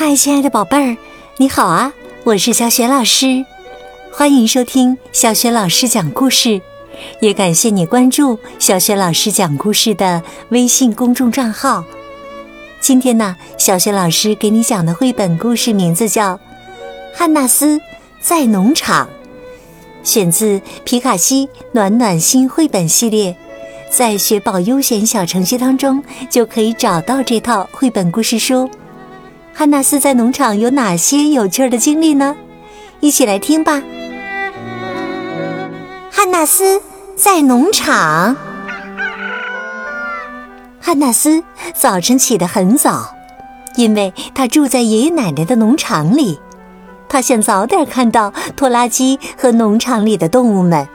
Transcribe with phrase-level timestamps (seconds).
[0.00, 0.96] 嗨，亲爱的宝贝儿，
[1.38, 1.92] 你好啊！
[2.22, 3.44] 我是小雪老师，
[4.12, 6.60] 欢迎收听小雪老师讲故事，
[7.20, 11.84] 也感谢你关注小雪老师讲故事的微信公众账号。
[12.78, 16.36] 今天呢，小雪老师给你讲的绘本故事名字叫
[17.12, 17.80] 《汉纳斯
[18.20, 19.04] 在农场》，
[20.04, 23.36] 选自皮卡西暖暖心绘本系列，
[23.90, 28.70] 在雪宝优选小程序当中就可以找到这套绘本故事书。
[29.58, 32.36] 汉纳斯在农场有哪些有趣的经历呢？
[33.00, 33.82] 一起来听吧。
[36.12, 36.80] 汉纳斯
[37.16, 38.36] 在农场。
[40.80, 41.42] 汉纳斯
[41.74, 43.12] 早晨起得很早，
[43.74, 46.38] 因为他住在爷爷奶奶的农场里。
[47.08, 50.86] 他想早点看到拖拉机和农场里的动物们。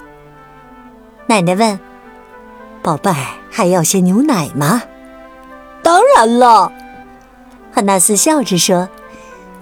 [1.27, 1.77] 奶奶问
[2.81, 4.83] ：“宝贝儿，还要些牛奶吗
[5.83, 6.71] ？”“当然了。”
[7.73, 8.87] 汉纳斯笑着说：“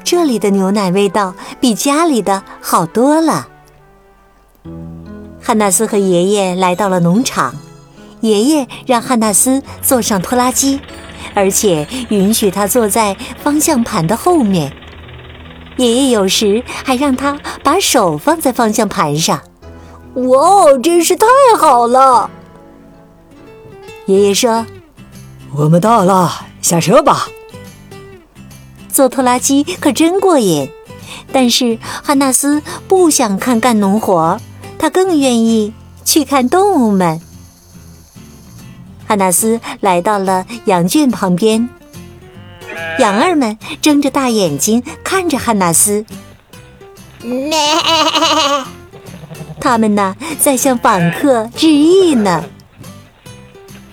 [0.04, 3.48] 这里的牛奶味道比家里的好多了。”
[5.42, 7.56] 汉纳斯和爷爷来到了农场，
[8.20, 10.82] 爷爷让汉纳斯坐上拖拉机，
[11.34, 14.74] 而且允许他坐在方向盘的后面。
[15.78, 19.42] 爷爷有时还让他把手放在方向盘上。
[20.16, 21.26] 哇，真是太
[21.58, 22.30] 好了！
[24.06, 24.66] 爷爷说
[25.56, 26.30] ：“我们到了，
[26.62, 27.30] 下车吧。”
[29.02, 30.70] 坐拖拉机可真过瘾，
[31.34, 34.40] 但是汉纳斯不想看干农活，
[34.78, 35.74] 他更愿意
[36.06, 37.20] 去看动物们。
[39.08, 41.68] 汉纳斯来到了羊圈旁边，
[43.00, 46.06] 羊儿们睁着大眼睛看着汉纳斯，
[47.24, 47.58] 咩，
[49.60, 52.44] 他们呢在向访客致意呢。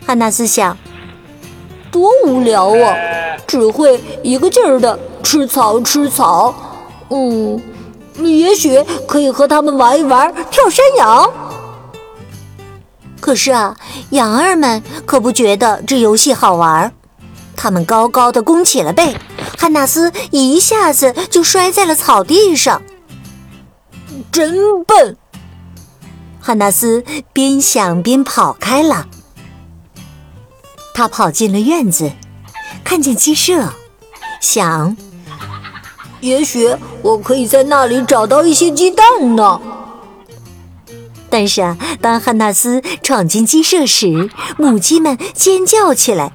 [0.05, 0.77] 汉纳斯想，
[1.91, 2.97] 多无聊啊！
[3.47, 6.55] 只会一个劲儿的吃草吃草，
[7.09, 7.61] 嗯，
[8.15, 11.31] 你也许可以和他们玩一玩跳山羊。
[13.21, 13.77] 可是啊，
[14.11, 16.93] 羊儿们可不觉得这游戏好玩，
[17.57, 19.17] 他们高高的弓起了背，
[19.59, 22.83] 汉纳斯一下子就摔在了草地上。
[24.31, 25.17] 真笨！
[26.41, 29.07] 汉纳斯边想边跑开了，
[30.99, 32.11] 他跑进了院子。
[32.83, 33.73] 看见鸡舍，
[34.41, 34.97] 想，
[36.21, 39.07] 也许我可以在那里找到一些鸡蛋
[39.37, 39.61] 呢。
[41.31, 46.33] 但是啊，当汉纳斯闯进鸡舍时，母鸡们尖叫起来。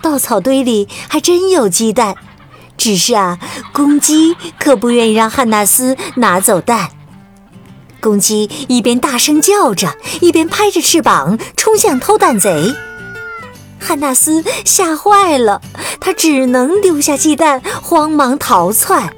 [0.00, 2.16] 稻草堆里还真有鸡蛋，
[2.78, 3.38] 只是啊，
[3.74, 6.88] 公鸡可不愿意让汉纳斯拿走蛋。
[8.00, 12.74] 公鸡一边大声叫着，一边拍着翅膀冲向偷蛋贼。
[13.82, 15.60] 汉纳斯吓坏了，
[16.00, 19.12] 他只能丢下鸡蛋，慌忙逃窜。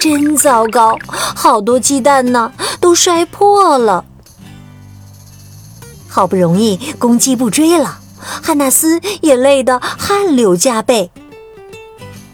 [0.00, 4.04] 真糟糕，好多鸡蛋呢，都摔破了。
[6.08, 11.10] 好不容易公鸡不追了，汉纳斯也累得汗流浃背。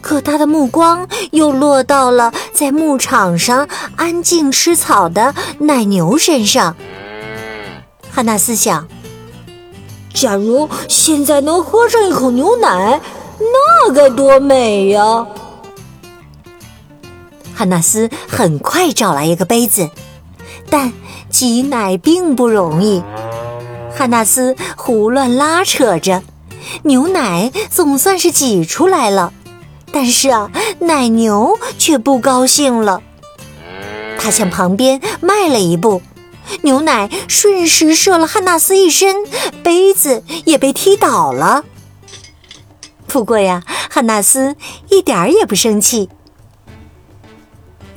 [0.01, 6.77] 可他的目光又落到了在牧场上安静吃草的奶牛身上。
[8.11, 8.87] 汉纳斯想。
[10.15, 13.01] 假如现在能喝上一口牛奶，
[13.39, 15.27] 那该多美呀！
[17.55, 19.91] 汉纳斯很快找来一个杯子，
[20.69, 20.93] 但
[21.31, 23.03] 挤奶并不容易。
[23.95, 26.23] 汉纳斯胡乱拉扯着，
[26.83, 29.33] 牛奶总算是挤出来了，
[29.93, 33.03] 但是啊，奶牛却不高兴了，
[34.19, 36.03] 他向旁边迈了一步。
[36.63, 39.17] 牛奶瞬时射了汉纳斯一身，
[39.63, 41.65] 杯子也被踢倒了。
[43.07, 44.57] 不过呀，汉纳斯
[44.89, 46.09] 一点儿也不生气。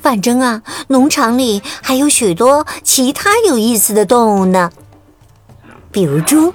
[0.01, 4.71] 反正啊，农场里还有许多其他有意思的动物呢，
[5.91, 6.53] 比如猪。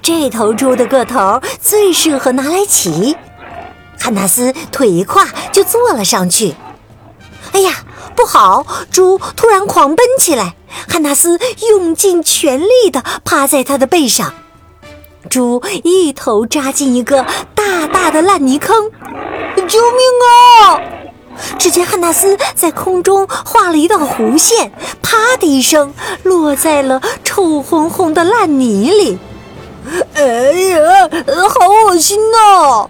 [0.00, 3.16] 这头猪的个头最适合拿来骑，
[3.98, 6.54] 汉纳斯腿一跨就坐了上去。
[8.20, 8.66] 不好！
[8.90, 10.54] 猪突然狂奔起来。
[10.86, 11.38] 汉纳斯
[11.70, 14.34] 用尽全力地趴在他的背上，
[15.30, 17.24] 猪一头扎进一个
[17.54, 18.90] 大大的烂泥坑。
[19.66, 20.80] 救命啊！
[21.58, 24.70] 只见汉纳斯在空中画了一道弧线，
[25.02, 29.18] 啪的一声落在了臭烘烘的烂泥里。
[30.14, 30.78] 哎呀，
[31.48, 32.86] 好恶心呐！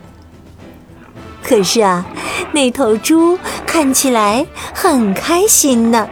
[1.50, 2.06] 可是啊，
[2.52, 3.36] 那头猪
[3.66, 6.08] 看起来很开心呢。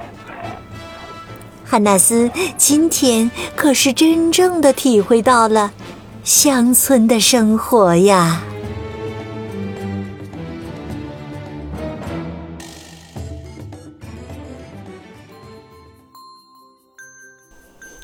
[1.65, 5.71] 汉纳斯今天可是真正的体会到了
[6.25, 8.43] 乡村的生活呀。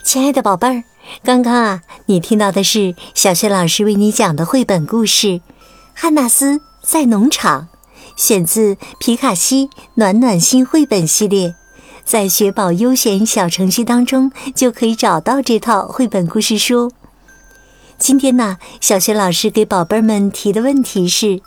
[0.04, 0.84] 亲爱的宝贝儿，
[1.24, 5.26] 刚刚啊，你听到的是小学老师为你讲的绘本故事
[5.94, 7.62] 《汉纳斯在农场》，
[8.14, 11.54] 选自皮卡西暖暖心绘本系列，
[12.04, 16.92] 在雪宝优选小程序当中就可以找到这套绘本故事书。
[17.96, 21.40] 今天呢，小雪老师给宝贝们提的问题是：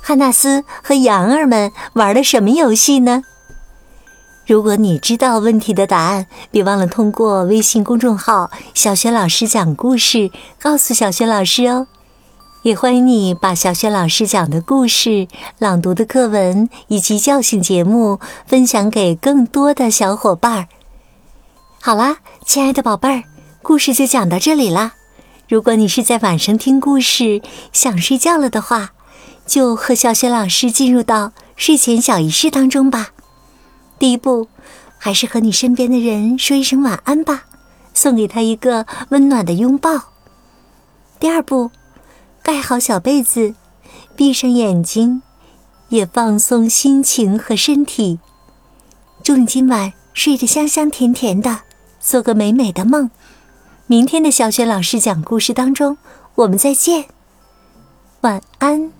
[0.00, 3.22] 汉纳斯和羊儿们玩了什么游戏呢？
[4.46, 10.30] 如果你知道问题的答案，别忘了通过微信公众号“小雪老师讲故事”
[10.62, 11.88] 告诉小雪老师哦。
[12.66, 15.28] 也欢迎你把小雪老师讲的故事、
[15.60, 20.66] 朗读的课文以及叫醒节目分享给更多的小伙伴。
[21.80, 23.22] 好啦，亲爱的宝贝儿，
[23.62, 24.94] 故事就讲到这里啦。
[25.48, 27.40] 如果你是在晚上听故事
[27.72, 28.90] 想睡觉了的话，
[29.46, 33.10] 就和小雪老师进入到睡前小仪式当中吧。
[33.96, 34.48] 第一步，
[34.98, 37.44] 还是和你身边的人说一声晚安吧，
[37.94, 39.92] 送给他一个温暖的拥抱。
[41.20, 41.70] 第二步，
[42.46, 43.56] 盖好小被子，
[44.14, 45.20] 闭上眼睛，
[45.88, 48.20] 也放松心情和身体。
[49.24, 51.62] 祝你今晚睡得香香甜甜的，
[51.98, 53.10] 做个美美的梦。
[53.88, 55.98] 明天的小雪老师讲故事当中，
[56.36, 57.06] 我们再见，
[58.20, 58.92] 晚安。